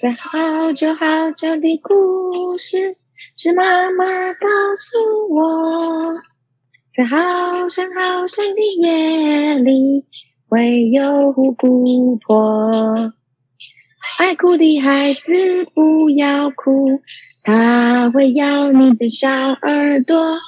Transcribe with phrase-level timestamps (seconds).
[0.00, 2.96] 在好久好久的故事，
[3.36, 4.46] 是妈妈告
[4.76, 6.14] 诉我，
[6.94, 10.04] 在好深好深的夜里，
[10.48, 12.94] 会有姑婆。
[14.20, 17.00] 爱哭的孩子不要哭，
[17.42, 20.38] 他会咬你的小耳朵。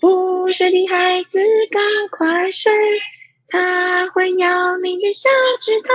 [0.00, 1.38] 不睡的孩子
[1.70, 1.80] 赶
[2.10, 2.72] 快睡，
[3.46, 5.28] 他会咬你的小
[5.60, 5.88] 指头。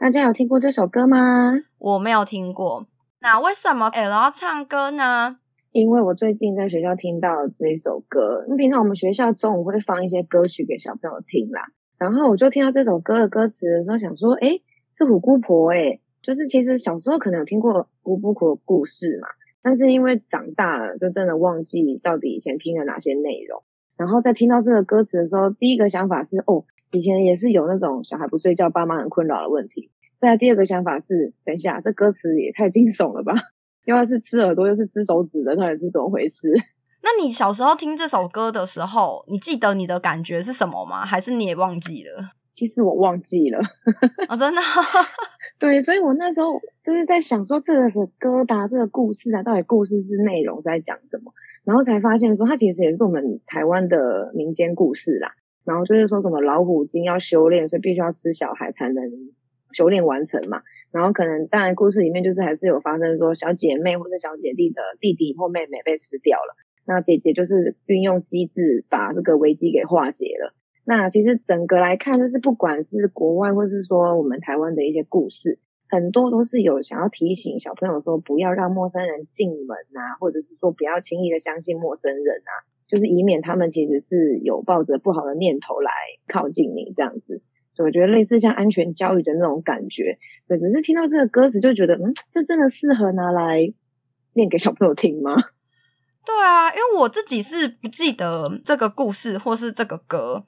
[0.00, 1.60] 大家有听过这首歌吗？
[1.76, 2.86] 我没有听过。
[3.20, 5.38] 那为什么 L 要唱歌呢？
[5.72, 8.44] 因为我最近在学校听到这首歌。
[8.48, 11.62] 那平常我们学校中午会放一些歌曲给小朋友听啦。
[11.98, 14.62] 然后我就听到这首歌的歌词的时候，想说，诶，
[14.96, 19.26] 是虎姑婆诶，就是其实小时候可能有听过虎姑婆的故事嘛，
[19.62, 23.64] 但是因为长大了，就真的忘记到底以前听了哪些内容。
[23.96, 29.90] 然后在听到这个歌词的时候，第一个想法是，哦，以前也是有那种小孩不睡觉，爸妈很困扰的问题。
[30.20, 33.34] 再来第二个想法是，等一下，这歌词也太惊悚了吧？
[33.84, 36.52] 又要是吃耳朵，又是吃手指的，到底是怎么回事？
[37.02, 41.04] 那你小时候听这首歌的时候，你记得你的感觉是什么吗？
[41.06, 42.32] 还是你也忘记了？
[42.52, 43.58] 其实我忘记了。
[44.28, 44.60] 哦，真的？
[45.60, 51.32] 对，所以我那时候就是在想说，这个是歌答这个故事啊，到底故事是内容在讲什么？
[51.64, 55.32] 然后才发现说，它其实也是我们台湾的民间故事啦。
[55.68, 59.04] 然后就是说什么老虎精要修炼，所以必须要吃小孩才能
[59.72, 60.62] 修炼完成嘛。
[60.90, 66.56] 然后可能当然故事里面就是还是有发生说小姐妹或者小姐弟的弟弟或妹妹被吃掉了。
[66.86, 70.54] 那姐姐就是运用机智把这个危机给化解了。
[70.86, 75.58] 那其实整个来看，就是不管是国外或是说我们台湾的一些故事，
[75.90, 82.52] 很多都是有想要提醒小朋友说，不要让陌生人进门啊，或者是说不要轻易的相信陌生人啊，
[82.88, 85.92] 就是以免他们其实是有抱着不好的念头来
[86.26, 87.42] 靠近你这样子。
[87.74, 93.72] 所以我觉得类似像安全教育的那种感觉，对，只是听到这个歌词就觉得，嗯，这真的适合拿来
[94.32, 95.36] 念给小朋友听吗？
[96.26, 100.44] 对啊，因为我自己是不记得这个故事或是这个歌，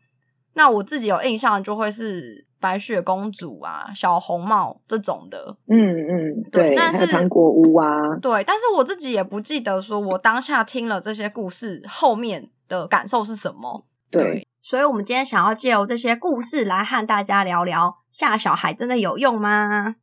[0.54, 5.56] 那我自己有印象就会是白雪公主啊、小红帽这种的。
[5.66, 13.86] 嗯嗯，对，但是糖果屋啊，对，但是我自己也不记得说我当下听了这些故事后面的感受是什么。
[14.10, 19.96] 对，对，所以我们今天想要借由这些故事来和大家聊聊，吓小孩真的有用吗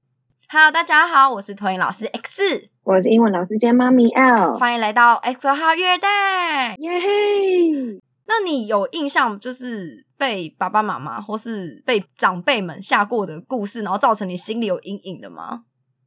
[0.49, 2.69] ？Hello，大家好，我是托影老师 X。
[2.83, 8.06] 我是英文老师兼妈咪 L，欢迎来到 X 号月代，耶嘿！
[8.27, 15.63] 那你有印象就是被爸爸妈妈或是被长辈们吓过的故事，然后造成你心里有阴影的吗？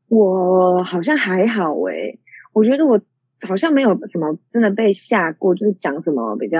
[0.09, 2.21] 我好像还好诶、欸，
[2.53, 3.01] 我觉得我
[3.49, 6.59] 好像没有什么真的被吓过，就是讲什么比较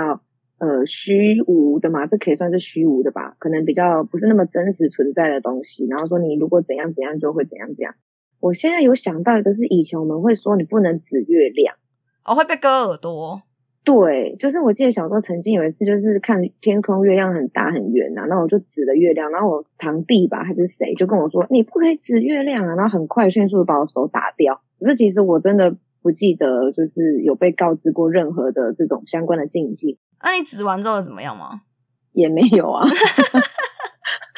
[0.59, 3.37] 呃虚无的嘛，这可以算是虚无的吧？
[3.39, 7.95] 可能比较不是那么真实存在的东西，然后说你如果怎样怎样就会怎样怎样。
[8.39, 11.77] 我现在有想到一个，是以前我们会说你不能指月亮，
[12.25, 13.43] 哦，会被割耳朵。
[13.83, 24.61] 对，就是我记得小时候曾经有一次，就是看天空，月亮很大很圆呐，然后我就指了月亮，然后我堂弟吧还是谁就跟我说，你不可以指月亮啊，然后很快迅速的把我手打掉。
[24.79, 29.99] 可是其实我真的不记得，就是有被告知过任何的这种相关的禁忌。
[30.23, 31.63] 那你指完之后怎么样吗？
[32.13, 32.85] 也没有啊。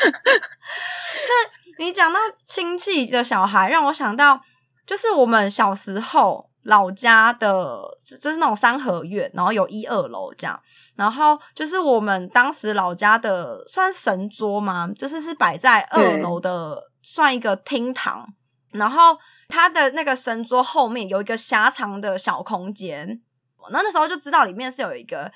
[0.02, 4.41] 那你讲到亲戚的小孩，让我想到，
[4.86, 10.60] 就是我们小时候老家的，就是那种三合院，然后有一二楼这样，
[10.96, 14.88] 然后就是我们当时老家的算神桌吗？
[14.96, 18.26] 就是是摆在二楼的，算一个厅堂，
[18.70, 19.16] 然后
[19.48, 23.20] 它的那个神桌后面有一个狭长的小空间，
[23.70, 25.32] 那那时候就知道里面是有一个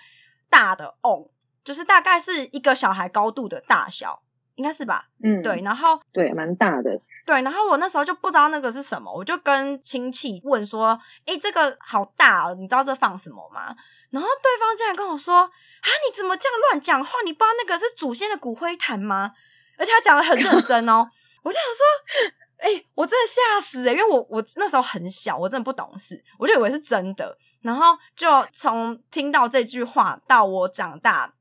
[0.49, 1.31] 大的瓮，
[1.65, 4.23] 就是大概是一个小孩高度的大小。
[4.57, 13.75] 应该是吧，嗯，对，然后对，蛮大的，对，然后我那时候就不知道那个是什么，我就跟亲戚问说：“诶，这个好大哦，你知道这放什么吗？”
[14.11, 17.11] 然后对方竟然跟我说：“啊，你怎么这样乱讲话？
[17.25, 19.33] 你不知道那个是祖先的骨灰坛吗？”
[19.77, 21.11] 而且他讲得很认真哦，
[21.43, 22.31] 我就想说
[22.63, 27.37] ：“诶，我真的吓死诶，因为我我那时候很小，我真的不懂事，我就以为是真的。
[27.63, 31.33] 然后就从听到这句话到我长大。”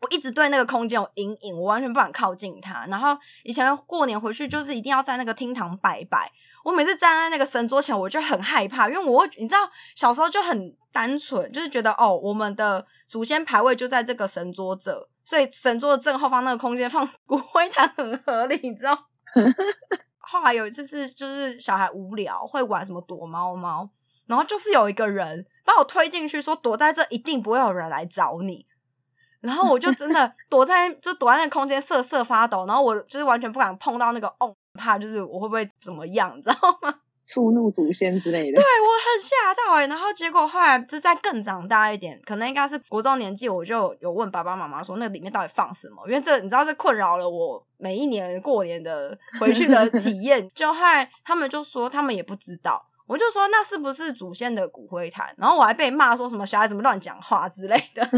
[0.00, 2.86] 我一直对那个空间有阴影，我完全不敢靠近它。
[2.86, 6.30] 然后以前过年回去，就是一定要在那个厅堂拜拜。
[6.64, 9.60] 我每次站在那个神桌前，我就很害怕，因为我会你知道，
[9.94, 19.06] 小时候就很单纯，就是觉得哦，我们的祖先牌位就在这个神桌这，所以神桌的正后方那个空间放 骨灰坛很合理，你知道。
[20.18, 23.88] 后来有一次是，就是小孩无聊会玩什么躲猫猫，
[24.26, 28.66] 然后就是有一个人把我推进去，说躲在这一定不会有人来找你。
[29.40, 36.94] 然后我就真的 躲在就躲在那个空间瑟瑟发抖，然后我就是完全不敢碰到那个瓮，怕就是我会不会怎么样，你知道吗？
[37.26, 38.56] 触怒祖先之类的。
[38.60, 52.84] 对，我很吓到哎、欸，然后结果后来就再更长大一点，可能应该是国中年纪，我就有问爸爸妈妈说那里面到底放什么，因为这你知道这困扰了我每一年过年的回去的体验，就后来他们就说他们也不知道。
[53.06, 55.32] 我就说那是不是祖先的骨灰坛？
[55.36, 58.08] 然后我还被骂说什么小孩怎么乱讲话之类的。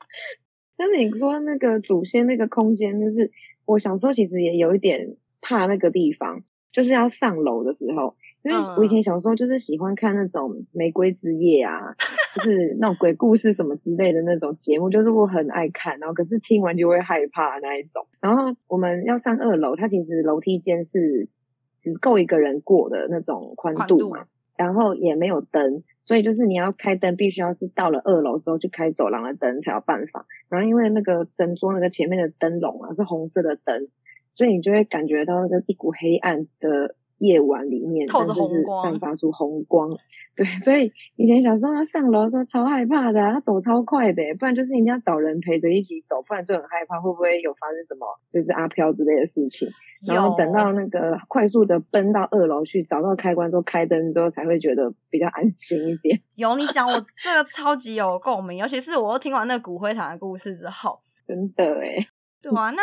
[0.76, 3.30] 但是你说那个祖先那个空间，就是
[3.64, 11.94] 我小时候其实也有一点怕那个地方，就是要上楼的时候，因为我以前小时候就是喜欢看那种《玫瑰之夜》啊，
[12.34, 18.06] 就是 那种鬼故事什么之类的那种节目，就是我很爱看，然后可是听完就会害怕那一种。
[18.20, 21.28] 然后我们要上二楼，它其实楼梯间是。
[21.76, 30.26] 只够一个人过的那种宽度嘛，度然后也没有灯，所以就是你要开灯，必须要是到了二楼之后去开走廊的灯才有办法。
[30.48, 33.88] 然后因为那个神桌那个前面的灯笼啊是红色的灯，
[34.34, 36.96] 所以你就会感觉到那个一股黑暗的。
[37.24, 39.88] 夜晚里面，透着红光，散发出红光。
[40.36, 49.68] 对，所以以前小时候他上楼的时候超害怕的，他走超快的，不然就是一定要找人陪着一起走，不然就很害怕会不会有发生什么就是阿飘之类的事情。
[50.06, 56.20] 然后等到那个快速的奔到二楼去，找到开关之后开灯之后，才会觉得比较安心一点。
[56.36, 62.06] 有你讲，我这个超级有共鸣，尤其是我又听完那个骨灰坛的故事之后，真的哎，
[62.42, 62.70] 对啊。
[62.72, 62.82] 那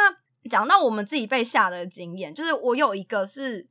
[0.49, 3.67] 讲到我们自己被吓的经验，就是我有一个是。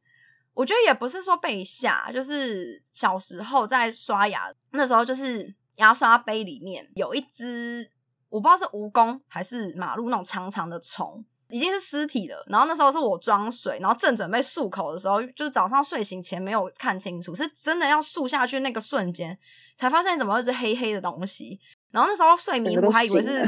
[0.55, 7.91] 我觉得也不是说被吓，就是小时候在刷牙，那时候就是牙刷杯里面有一只，
[8.29, 12.45] 我不知道是蜈蚣还是马路那种长长的虫，已经是尸体了。
[12.49, 19.39] 然后那时候是我装水，然后正准备漱口的时候，就是早上睡醒前没有看清楚，是真的要漱下去那个瞬间，
[19.79, 21.59] 才发现怎么会是黑黑的东西。
[21.91, 23.43] 然后那时候睡迷糊，还以为是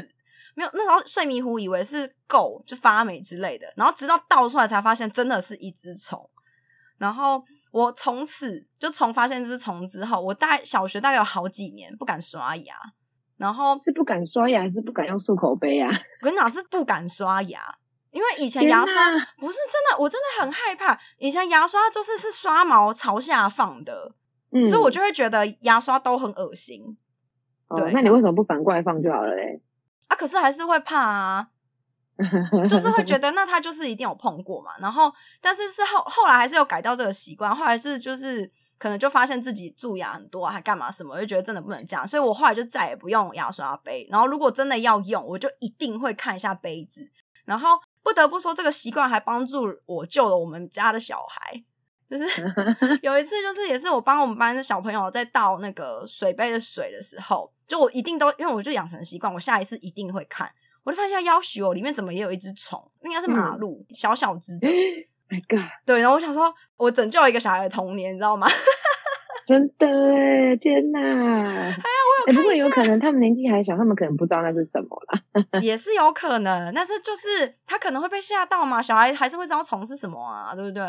[0.54, 6.28] 没有，那时候睡迷糊以为是垢就发霉之类的，然后直到倒出来才发现真的是一只虫。
[7.02, 12.74] 然后我从此就从发现这只虫之后，我大概小学大概有好几年不敢刷牙。
[13.38, 15.90] 然后是不敢刷牙，还是不敢用漱口杯啊？
[16.22, 17.60] 我跟你讲，是不敢刷牙，
[18.12, 20.96] 因为以前牙刷不是真的，我真的很害怕。
[21.18, 24.12] 以前牙刷就是是刷毛朝下放的，
[24.52, 26.96] 嗯、所以我就会觉得牙刷都很恶心。
[27.66, 29.60] 哦、对，那你为什么不反过来放就好了嘞？
[30.06, 31.48] 啊，可是还是会怕啊。
[32.68, 38.48] 就是会觉得，那他就是一定有碰过嘛，然后但是是后后来还是有改掉这个习惯，后来是就是
[38.78, 47.10] 可能就发现自己蛀牙很多，还干嘛什么，就觉得真的不能这样，所以我后来就再也不用牙刷杯，然后如果真的要用，我就一定会看一下杯子，
[47.44, 47.70] 然后
[48.02, 51.64] 不得不说这个习惯还帮助我救了我们家的小孩，
[52.10, 52.26] 就是
[53.02, 60.52] 有一次就是也是我帮我们班的小朋友在倒那个水杯的水的时候，就我一定都因为我就养成习惯，我下一次一定会看。
[60.84, 62.82] 我就发现要许哦，里面怎么也有一只虫？
[63.04, 64.68] 应该是马路，嗯、小小只的。
[65.30, 65.70] My God！
[65.86, 68.46] 对，然后我想说，我拯救了一个小孩的童年，你知道吗？
[69.48, 71.00] 真的哎，天哪！
[71.00, 71.74] 哎呀，
[72.28, 72.36] 我有。
[72.36, 75.60] 不过有可能他们年纪还小，他们可能不知道那是什么啦。
[75.62, 78.82] 也是有可能，但是就是他可能会被吓到嘛。
[78.82, 80.82] 小孩还是会知道虫是什么啊，对不对？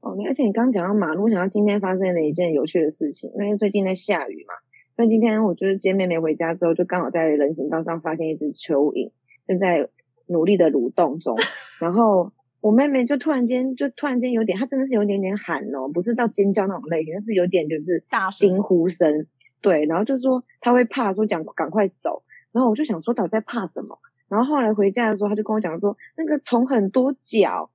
[0.00, 4.54] 哦，而且你刚刚讲到马路，我想到今天发生的一件有趣的事情，因为最近在下雨嘛。
[5.00, 9.12] 那今天我就是接妹妹回家之后，就刚好在人行道上发现一只蚯蚓，
[9.46, 9.88] 正在
[10.26, 11.38] 努力的蠕动中。
[11.80, 19.26] 然后我妹妹就突然间就突然间有点，她真的是有点点喊哦，不是到尖叫那种类型，但是有点就是大惊呼声。
[19.62, 22.22] 对，然后就说她会怕，说讲赶快走。
[22.52, 23.98] 然后我就想说，到底在怕什么？
[24.28, 27.70] 然后后来回家的时候，她就跟我讲说，那个虫很多脚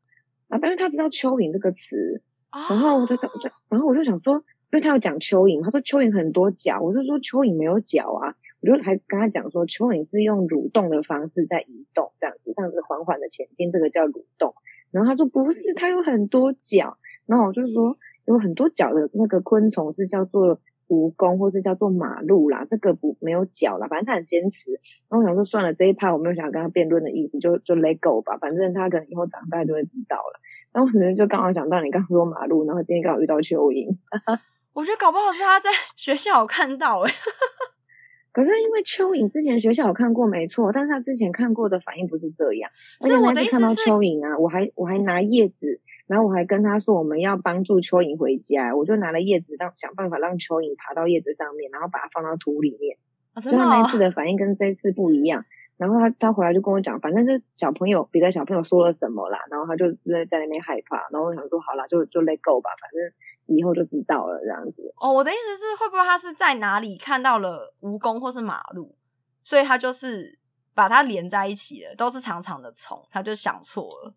[0.49, 2.21] 啊，但是她知道蚯蚓这个词，
[2.69, 3.27] 然后我就就
[3.69, 4.43] 然后我就想说。
[4.75, 14.53] 因为他有讲蚯蚓，他说蚯蚓很多脚，我就说蚯蚓没有脚啊，我就还跟他讲说蚯蚓是用蠕动的方式在移动，这样子，这样子缓缓的前进，这个叫蠕动。
[14.91, 16.97] 然后他说不是，它有很多脚。
[17.25, 24.71] 然后我就说有很多脚的那个昆虫是叫做蜈蚣，或是叫做马路啦，这个不没有脚啦，反正他很坚持。
[25.07, 30.41] 然后我想说算了，这一趴我没有想要跟他辩论的意思，就就 let go 吧，反正他可能以后长大就会知道了。
[30.73, 33.95] 然后可能就刚好想到你刚刚说马路，然后今天刚好遇到蚯蚓。
[34.09, 34.41] 哈 哈
[34.75, 37.11] 我觉得搞不好是他在 学校有看到诶，
[38.33, 42.69] 可是因为蚯蚓之前学校有看过没错，但是他之前看过的反应不是这样。
[42.99, 52.97] 所以我的意思，看到蚯蚓啊，我还我还拿叶子，然后我还跟他说我们要帮助蚯蚓回家，我就拿了叶子让想办法让蚯蚓爬到叶子上面，然后把它放到土里面。
[53.33, 55.45] 啊，真的那次的反应跟这次不一样。
[55.77, 62.99] 然后他他回来就跟我讲，反正就小朋友别的小朋友说了什么啦，然后他就在在那边害怕，然后我想说好啦，就就 let go 吧，反正
[63.47, 64.93] 以后就知道了这样子。
[64.97, 68.95] 哦，我的意思是会不会他是在哪里看到了蜈蚣或是马路，
[69.43, 70.39] 所以他就是
[70.73, 74.13] 把它连在一起了，都是长长的虫，他就想错了。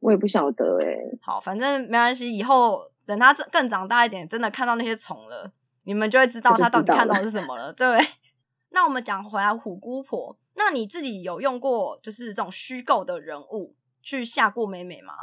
[0.00, 1.18] 我也不晓得哎、欸。
[1.22, 5.52] 好，反正没关系，以后等他更长大一点，真的看到那些虫了，
[5.84, 7.68] 你们就会知道他到底看到的是什么了。
[7.68, 7.98] 了对。
[8.70, 15.14] 那我们讲回来，虎姑婆，那你自己有用过就是这种虚构的人物去吓过美美吗？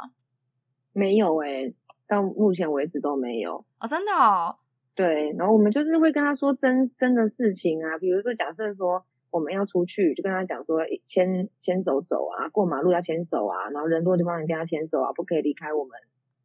[0.92, 1.74] 没有哎、欸，
[2.06, 3.64] 到目前为止都没有。
[3.78, 4.56] 哦，真的哦。
[4.94, 15.98] 对，然后我们就是会跟他说真真的事情啊，比如说假设说我们要出去，就跟他讲说牵牵手走啊，过马路要牵手啊，然后人多的地方你跟他牵手啊，不可以离开我们。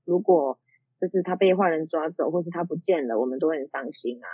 [0.06, 0.58] 如果
[1.00, 4.28] 就是他被坏人抓走，或是他不见了，我们都会很伤心啊。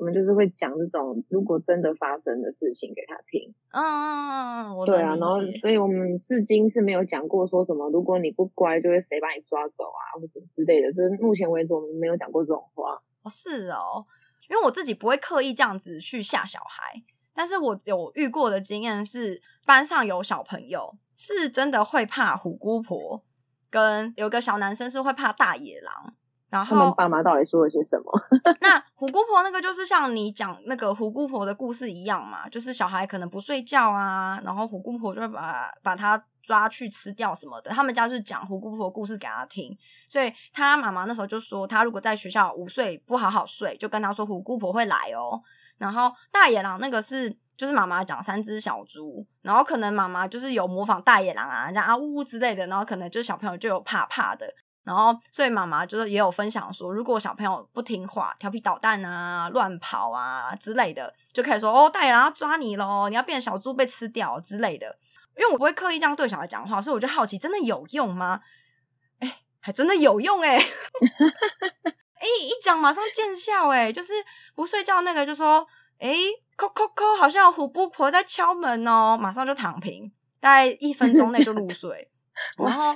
[0.00, 3.52] 我们就是会讲这种如果真的发生的事情给他听。
[3.70, 10.90] 嗯嗯嗯，对啊，然后所以我们至今是没有讲过说什么如果你不乖，就会谁把你抓走啊，或什么之类的。
[10.94, 12.94] 就是目前为止我们没有讲过这种话。
[13.22, 14.06] 哦，是哦，
[14.48, 17.02] 因为我自己不会刻意这样子去吓小孩，
[17.34, 23.22] 但是我有遇过的经验是，班上有小朋友是真的会怕虎姑婆，
[23.68, 26.14] 跟有个小男生是会怕大野狼。
[26.50, 28.12] 然后他们爸妈到底说了些什么？
[28.60, 37.70] 那虎姑婆那个就是像你讲那个虎姑婆的故事一样嘛，就是小孩可能不睡觉啊，然后虎姑婆就会把把他抓去吃掉什么的。
[37.70, 39.76] 他们家是讲虎姑婆故事给他听。
[40.08, 45.40] 所以他妈妈那时候就说，他如果在学校午睡不好好睡，就跟他说虎姑婆会来哦。
[45.78, 54.52] 然后大野狼那个是就是妈妈讲三只小猪，然后可能妈妈就是有模仿大野狼啊，像啊呜呜之类的，然后可能就小朋友就有怕怕的。
[54.84, 64.98] 然后所以妈妈就是也有分享说，如果小朋友不听话、调皮捣蛋啊、乱跑啊之类的，就可以说哦，大人要抓你喽，你要变成小猪被吃掉之类的。
[65.36, 68.40] 因为我不会刻意这样对小孩讲话，所以我就好奇，真的有用吗？
[69.62, 70.58] 还真的有用哎、欸！
[70.58, 74.14] 哎，一讲马上见效哎、欸，就是
[74.54, 75.66] 不睡觉那个就说
[75.98, 76.14] 哎，
[76.56, 80.10] 扣扣扣，好像有虎姑婆在敲门哦，马上就躺平，
[80.40, 82.10] 大概一分钟内就入睡。
[82.56, 82.94] 然后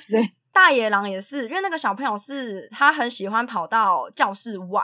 [0.54, 4.80] 大野狼也是，因为那个小朋友是他很喜欢跑到教室外，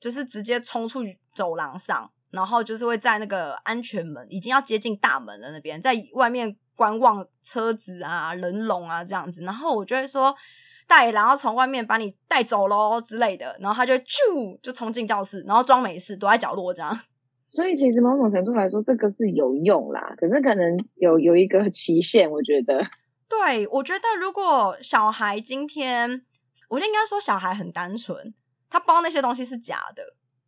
[0.00, 1.00] 就是直接冲出
[1.32, 9.42] 走廊上，然后就是会在那个安全门已经要接近大门的那边，在外面观望车子啊、人龙啊这样子。
[9.42, 10.34] 然后我就会说。
[10.88, 17.00] 大野狼要从外面把你带走喽之类的，然后他就咻就冲进教室，然后装没事，躲在角落这样。
[17.46, 22.82] 所以其实某种程度来说，这个是有用啦，可是可能有有一个期限，我觉得。
[23.30, 26.26] 对，我觉得如果小孩今天，
[26.68, 28.34] 我就应该说小孩很单纯，
[28.68, 30.02] 他包那些东西是假的。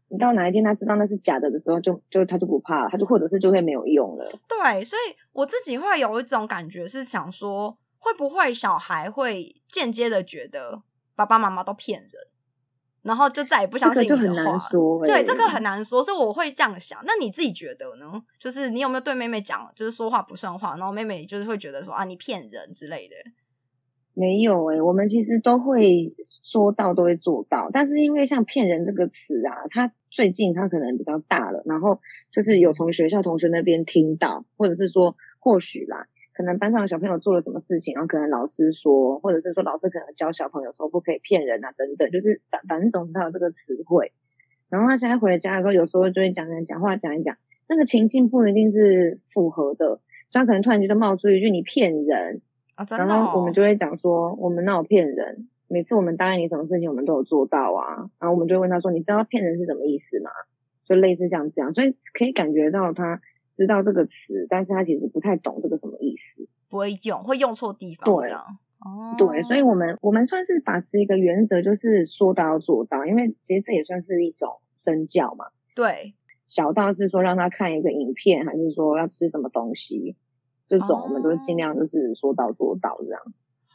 [0.08, 4.38] 你到哪一天他知道那是假的的时候，就就他就不怕了，他就或者是就会没有用了。
[4.46, 7.78] 对，所以我自己会有一种感觉是想说。
[8.04, 10.82] 会不会小孩会间接的觉得
[11.14, 12.10] 爸爸妈妈都骗人，
[13.02, 14.20] 然后就再也不相信你的话？
[14.20, 15.04] 这个就很难说。
[15.04, 17.00] 对，这个很难说，所以我会这样想。
[17.04, 18.22] 那你自己觉得呢？
[18.38, 23.14] 就是你有没有对妹妹讲，就是说话不算话，然后妹妹就是会觉得说啊，你骗人之类的？
[24.14, 27.70] 没有诶、欸，我们其实都会说到，都会做到。
[27.72, 31.98] 但是因为像骗人这个词啊，他最近他可能比较大了，然后
[32.30, 36.06] 就是有从学校同学那边听到，或者是说或许啦。
[36.34, 44.12] 可能班上的小朋友做了什么事情，然后可能老师说，或者是说老师可能教小朋友说不可以骗人啊，等等，就是反反正总是他有这个词汇。
[44.70, 47.36] 然后他现在回家的时候，有时候就会讲讲讲话，讲一讲，
[47.68, 52.40] 那个情境不一定是符合的，所以他可能突然间就冒出一句“你骗人”，
[52.76, 53.06] 啊，真的哦？
[53.08, 55.48] 然后我们就会讲说，我们哪有骗人？
[55.68, 58.08] 每次我们答应你什么事情，我们都有做到啊。
[58.18, 60.30] 然后我们就会问他说，你知道骗人是什么意思吗？
[60.84, 63.20] 就类似像这样，所以可以感觉到他。
[63.54, 68.04] 知道这个词，但是他其实不太懂这个什么意思，不会用，会用错地方。
[68.04, 75.46] 对，哦，对，所以我们我们算是把持一个原则，就是说到要做到，因为其实这也算是一种身教嘛。
[75.74, 76.14] 对，
[76.46, 80.16] 小到是说让他看一个影片，还是说要吃什么东西，
[80.66, 83.20] 这种我们都尽量就是说到做到这样。
[83.20, 83.32] 哦，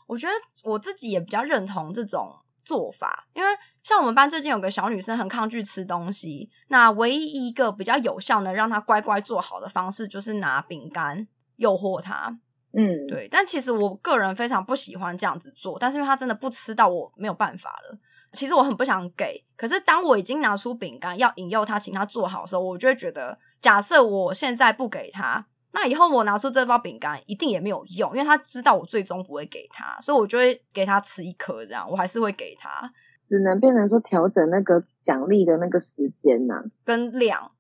[0.08, 2.30] 我觉得我自己也比较认同这种
[2.68, 3.50] 做法，因为。
[3.84, 12.38] 像我们班最近有个小女生很抗拒吃东西，那唯一一个比较有效能让她乖乖做好的方式，就是拿饼干诱惑她。
[12.74, 13.30] 嗯，对。
[13.32, 17.98] 但其实我个人非常不喜欢这样子做，但是因为她真的不吃到，我没有办法了。
[18.34, 32.92] 其实我很不想给，可是当我已经拿出饼干要引诱她，请她做好的时候，我就会觉得，假设我现在不给她，那以后我拿出这包饼干一定也没有用，因为他知道我最终不会给他，所以我就会给他吃一颗，这样我还是会给他。
[33.24, 37.52] 只能变成说调整那个奖励的那个时间呐、啊，跟量，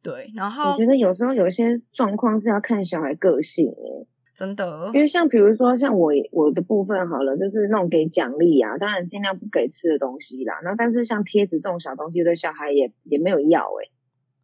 [0.00, 0.30] 对。
[0.36, 4.06] 然后我觉得有时候有些状况是要看小孩个性诶，
[4.36, 4.88] 真的。
[4.94, 10.60] 因为像比如说像我我的部分好了，就是那种给奖励啊，当然尽量不给吃的东西啦。
[10.62, 13.90] 那但是像贴纸这种小东西，有的小孩也也没有要诶，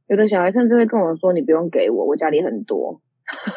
[0.08, 3.00] 有的小孩甚至会跟我说：“你不用给我，我家里很多。”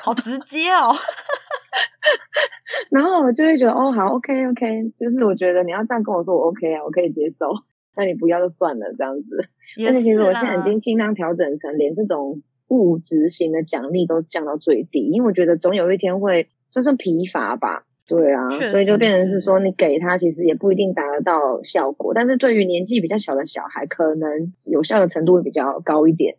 [0.02, 0.94] 好直接哦。
[2.92, 7.52] 然后我就会觉得，哦，好，OK OK，就是我觉得你要这样跟我说，我 OK 啊，我可以接受。
[7.98, 9.50] 那你不要就算了，这样子。
[9.84, 17.86] 但是其实我现在已经尽量调整成连这种物质型的奖励都降到最低，因为我觉得总有一天会就算疲乏吧。
[18.08, 26.36] 对啊，所以就变成是说，你给他其实也不一定达得到效果，但是对于年纪比较小的小孩，可能有效的程度会比较高一点。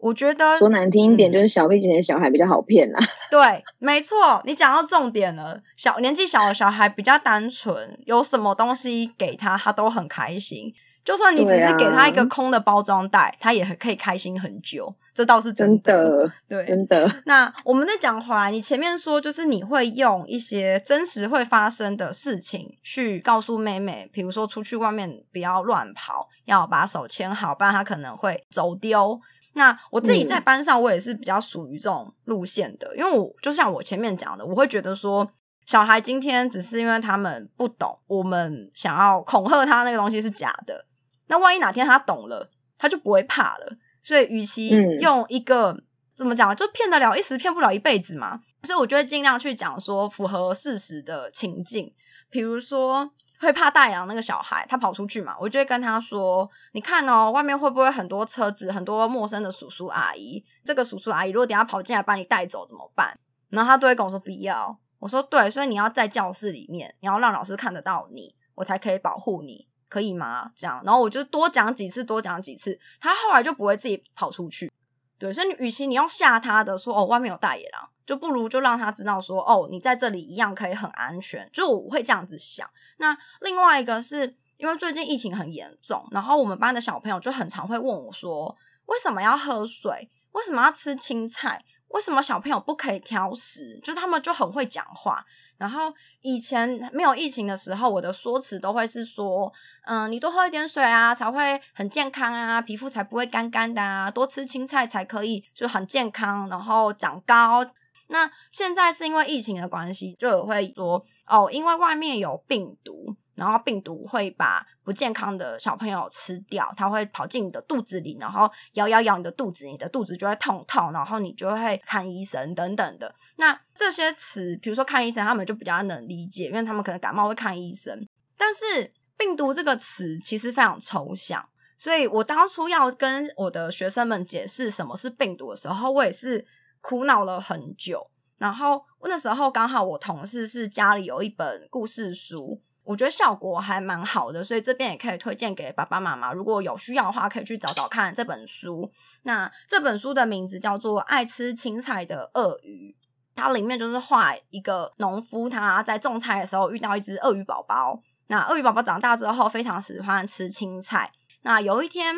[0.00, 2.98] 我觉得说难听一点，就是小一点的小孩比较好骗啦。
[3.30, 5.60] 对，没错，你讲到重点了。
[5.76, 10.72] 小年纪小的小孩比较单纯，有什么东西给他，他都很开心。
[11.02, 14.94] 就算你只是给他一个空的包装袋，啊、他也很可以开心很久。
[15.14, 17.22] 这倒是真的，真的对，真的。
[17.24, 29.20] 那我们再讲回来，你前面说就是你会用一些真实会发生的事情去告诉妹妹，比如说出去外面不要乱跑，要把手牵好，不然她可能会走丢。
[29.54, 35.28] 那我自己在班上，我也是比较属于这种路线的，嗯、因为我就像我前面讲的，我会觉得说，
[35.66, 40.86] 小孩今天只是因为他们不懂，我们想要恐吓他那个东西是假的。
[41.26, 43.76] 那万一哪天他懂了，他就不会怕了。
[44.02, 44.68] 所以，与其
[45.00, 45.82] 用一个、嗯、
[46.14, 48.40] 怎么讲，就骗得了一时，骗不了一辈子嘛。
[48.62, 51.92] 所以，我就会尽量去讲说符合事实的情境。
[52.30, 60.44] 比如说，会怕大洋那个小孩，他跑出去嘛，我就会跟他说：“你看哦，外面会不会很多车子，很多陌生的叔叔阿姨？
[60.62, 63.18] 这个叔叔阿姨如果等下跑进来把你带走怎么办？”
[63.50, 70.52] 然后他都会跟我说：“不要。”我说：“对，所以你要在教室里面，你要让老师看得到你，我才可以保护你。”可以吗？
[70.54, 74.70] 这样，然后我就多讲几次，多讲几次，他后来就不会自己跑出去。
[75.18, 81.50] 对，所以你与其你用吓他的说哦，外面有大野狼，就不如就让他知道说哦，你在这里一样可以很安全。
[81.52, 82.70] 就我会这样子想。
[83.00, 90.08] 那另外一个是因为最近疫情很严重，然后我们班的小朋友就很常会问我说，为什么要喝水？
[90.32, 91.64] 为什么要吃青菜？
[91.88, 93.80] 为什么小朋友不可以挑食？
[93.82, 95.24] 就是他们就很会讲话。
[95.56, 95.92] 然后
[96.22, 99.52] 以前没有疫情的时候，我的说辞都会是说，
[99.84, 107.64] 嗯，你多喝一点水啊，才会很健康啊，皮肤才不会干干的啊，多吃青菜才可以，就很健康，然后长高。
[108.10, 113.16] 那现在是因为疫情的关系，就有会说，哦，因为外面有病毒。
[113.36, 123.14] 然后病毒会把不健康的小朋友吃掉，它会跑进你的肚子里，然后咬咬咬你的肚子，你的肚子就会痛痛，然后你就会看医生等等的。
[123.36, 128.06] 那这些词，比如说看医生，他们就比较能理解，因为他们可能感冒会看医生。
[128.36, 131.42] 但是病毒这个词其实非常抽象，
[131.78, 136.44] 所以我当初要跟我的学生们解释什么是病毒的时候，我也是
[136.80, 138.10] 苦恼了很久。
[138.38, 142.60] 然后那时候刚好我同事是家里有一本故事书。
[142.82, 148.90] 我觉得效果还蛮好的，所以这边也可以推荐给爸爸妈妈，如果有需要的话，可以去找找看这本书。
[149.22, 152.96] 那这本书的名字叫做《爱吃青菜的鳄鱼》，
[153.36, 158.02] 它里面就是画一个农夫他在种菜的时候遇到一只鳄鱼宝宝。
[158.26, 161.12] 那鳄鱼宝宝长大之后非常喜欢吃青菜。
[161.42, 162.16] 那有一天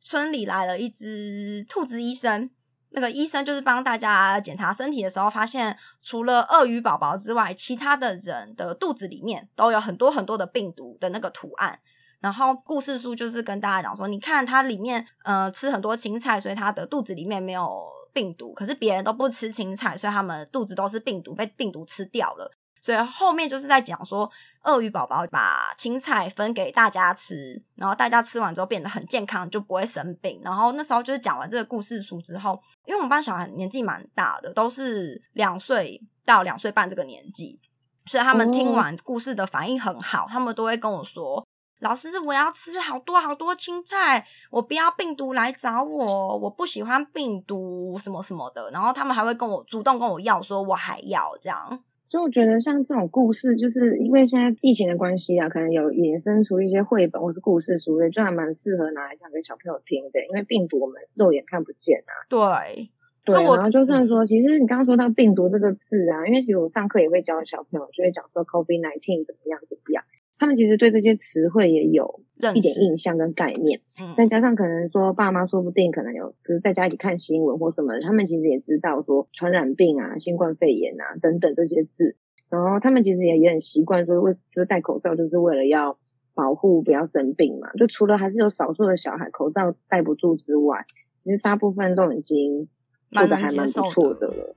[0.00, 2.48] 村里来了一只兔子医生。
[2.96, 11.80] 那个医生就是帮大家检查身体的时候，发现除了鳄鱼宝宝之外，其他的人的肚子里面都有很多很多的病毒的那个图案。
[12.20, 18.54] 然后故事书就是跟大家讲说，你看它里面呃吃很多青菜，所以它的肚子里面没有病毒。
[18.54, 22.50] 可是别人都不吃青菜，所以他们肚子都是病毒，被病毒吃掉了。
[22.84, 24.30] 所以后面就是在讲说，
[24.64, 30.38] 鳄鱼宝宝把青菜分给大家吃，然后大家吃完之后变得很健康，就不会生病。
[30.44, 37.58] 然后那时候就是讲完这个故事书之后，因为我们班小孩年纪蛮大的，都是两岁到两岁半这个年纪，
[38.04, 41.42] 所以他们听完故事的反应很好，他们都会跟我说
[41.80, 51.82] ：“老师，我要吃好多好多青菜，我不要病毒来找我，我不喜欢病毒什么什么的。”然后他们还会跟我主动跟我要，说我还要这样。
[52.14, 60.20] 所以我觉得像这种故事，就是因为现在疫情的关系啊，可能有衍生出一些绘本或是故事书的，就还蛮适合拿来讲给小朋友听的。
[60.30, 62.14] 因为病毒我们肉眼看不见啊。
[62.30, 62.88] 对，
[63.24, 63.42] 对。
[63.42, 70.04] 然后就算说，其实你刚刚说到病毒这个字啊，因为其实我上课也会教小朋友，就会讲说 COVID nineteen 怎么样怎么样。
[70.38, 72.20] 他们其实对这些词汇也有
[72.54, 82.16] 一点印象跟概念，嗯，再加上可能说爸妈说不定可能有，就是在家一起看新闻或什么，他们其实也知道说传染病啊、新冠肺炎啊等等这些字，
[82.50, 85.96] 然后他们其实也也很习惯说为就是戴口罩就是为了要
[86.34, 90.84] 保护不要生病嘛，就除了还是有少数的小孩口罩戴不住之外，
[91.22, 92.68] 其实大部分都已经
[93.12, 94.56] 做的还蛮不错的了。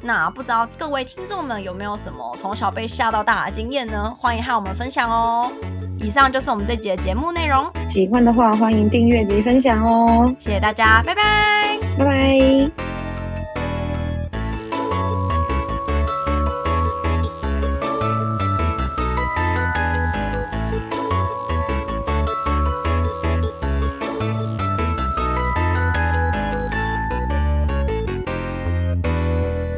[0.00, 4.14] 那不知道各位听众们有没有什么从小被吓到大的经验呢？
[4.18, 5.50] 欢迎和我们分享哦。
[5.98, 10.32] 以上就是我们这集的节目内容，喜欢的话欢迎订阅及分享哦。
[10.38, 13.07] 谢谢大家，拜拜，拜拜。